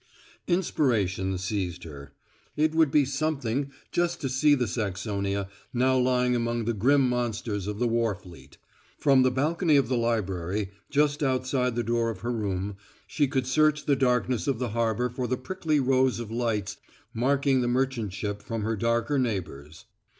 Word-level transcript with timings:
Inspiration 0.47 1.37
seized 1.37 1.83
her. 1.83 2.13
It 2.57 2.73
would 2.73 2.89
be 2.89 3.05
something 3.05 3.69
just 3.91 4.19
to 4.21 4.29
see 4.29 4.55
the 4.55 4.65
Saxonia, 4.65 5.47
now 5.75 5.95
lying 5.99 6.35
amid 6.35 6.65
the 6.65 6.73
grim 6.73 7.07
monsters 7.07 7.67
of 7.67 7.77
the 7.77 7.87
war 7.87 8.15
fleet. 8.15 8.57
From 8.97 9.21
the 9.21 9.29
balcony 9.29 9.75
of 9.77 9.89
the 9.89 9.97
library, 9.97 10.71
just 10.89 11.21
outside 11.21 11.75
the 11.75 11.83
door 11.83 12.09
of 12.09 12.21
her 12.21 12.31
room, 12.31 12.77
she 13.05 13.27
could 13.27 13.45
search 13.45 13.85
the 13.85 13.95
darkness 13.95 14.47
of 14.47 14.57
the 14.57 14.69
harbor 14.69 15.07
for 15.07 15.27
the 15.27 15.37
prickly 15.37 15.79
rows 15.79 16.19
of 16.19 16.31
lights 16.31 16.77
marking 17.13 17.61
the 17.61 17.67
merchant 17.67 18.11
ship 18.11 18.41
from 18.41 18.63
her 18.63 18.75
darker 18.75 19.19
neighbors. 19.19 19.85